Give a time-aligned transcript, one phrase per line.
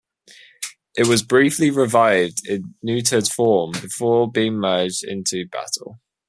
[0.97, 5.99] It was briefly revived in neutered form before being merged into "Battle".